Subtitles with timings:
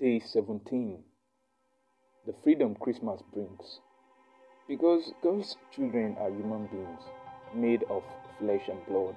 [0.00, 1.04] Day 17
[2.24, 3.80] The freedom Christmas brings.
[4.66, 7.02] Because God's children are human beings
[7.54, 8.02] made of
[8.38, 9.14] flesh and blood,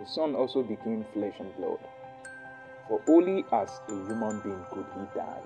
[0.00, 1.80] the Son also became flesh and blood.
[2.88, 5.42] For only as a human being could he die,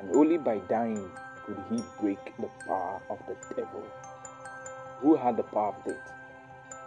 [0.00, 1.08] and only by dying
[1.46, 3.84] could he break the power of the devil,
[4.98, 6.12] who had the power of death.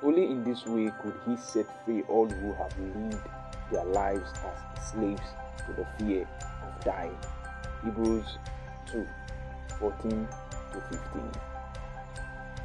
[0.04, 3.30] Only in this way could he set free all who have lived
[3.72, 5.22] their lives as slaves
[5.66, 6.28] to the fear
[6.64, 7.18] of dying.
[7.84, 8.38] Hebrews
[8.92, 9.08] 2
[9.80, 10.28] 14
[10.74, 11.32] to 15.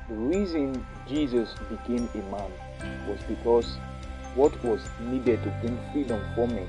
[0.09, 2.51] The reason Jesus became a man
[3.09, 3.79] was because
[4.34, 6.69] what was needed to bring freedom for men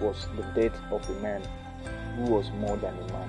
[0.00, 1.42] was the death of a man
[2.16, 3.28] who was more than a man.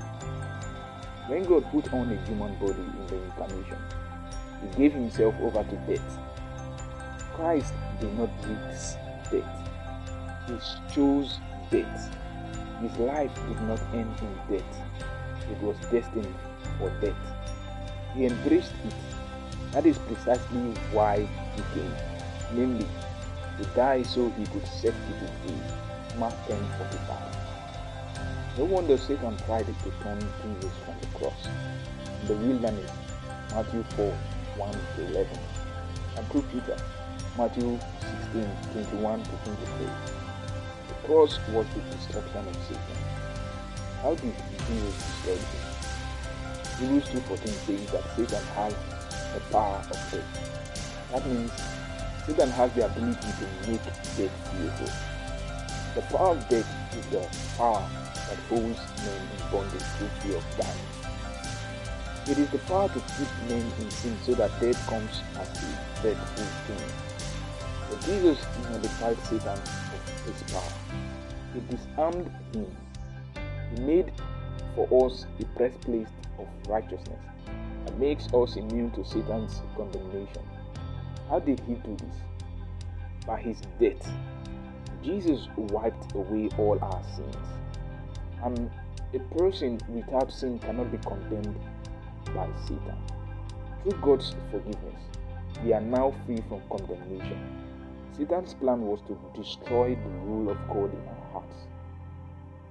[1.28, 3.78] When God put on a human body in the incarnation,
[4.62, 6.20] he gave himself over to death.
[7.34, 8.98] Christ did not risk
[9.32, 9.69] death.
[10.50, 10.58] He
[10.92, 11.38] chose
[11.70, 12.10] death.
[12.82, 14.82] His life did not end in death.
[15.52, 16.34] It was destined
[16.80, 17.16] for death.
[18.16, 18.96] He embraced it.
[19.74, 21.94] That is precisely why he came,
[22.56, 22.88] namely,
[23.60, 25.62] to die so he could set people free.
[26.18, 27.38] Mark 10 45.
[28.58, 31.48] No wonder Satan tried to turn Jesus from the cross.
[32.22, 32.92] In the wilderness,
[33.52, 34.12] Matthew 4
[34.58, 35.28] 1 to 11.
[36.18, 36.78] And through Peter,
[37.38, 37.78] Matthew
[38.34, 40.19] 16 21 to 23
[41.10, 43.02] cross was the destruction of Satan.
[44.04, 44.36] How did
[44.68, 45.66] Jesus destroy him?
[46.78, 48.74] Hebrews 2.14 says that Satan has
[49.34, 51.10] the power of death.
[51.12, 51.52] That means
[52.28, 54.94] Satan has the ability to make death fearful.
[55.96, 57.26] The power of death is the
[57.58, 57.90] power
[58.30, 60.86] that holds men in bondage through fear of dying.
[62.30, 66.02] It is the power to keep men in sin so that death comes as a
[66.04, 66.86] dreadful thing.
[67.90, 69.58] But Jesus nullified Satan
[70.32, 70.74] his power.
[71.54, 72.76] He disarmed him.
[73.76, 74.12] He made
[74.76, 76.08] for us a breastplate
[76.38, 77.20] of righteousness
[77.86, 80.44] and makes us immune to Satan's condemnation.
[81.30, 82.16] How did he do this?
[83.26, 84.12] By his death.
[85.04, 87.36] Jesus wiped away all our sins.
[88.44, 88.72] And
[89.14, 91.60] a person without sin cannot be condemned
[92.34, 92.98] by Satan.
[93.84, 95.02] Through God's forgiveness,
[95.64, 97.69] we are now free from condemnation.
[98.20, 101.56] Satan's plan was to destroy the rule of God in our hearts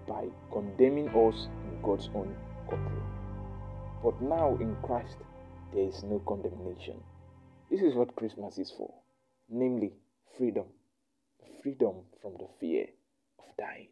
[0.07, 2.37] by condemning us in God's own
[2.67, 3.03] courtroom.
[4.05, 5.17] But now in Christ,
[5.73, 7.03] there is no condemnation.
[7.71, 8.93] This is what Christmas is for
[9.49, 9.93] namely,
[10.37, 10.67] freedom.
[11.63, 12.87] Freedom from the fear
[13.39, 13.89] of dying.